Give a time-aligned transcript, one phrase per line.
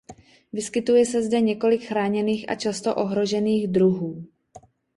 [0.53, 4.25] Vyskytuje se zde několik chráněných a často ohrožených druhů.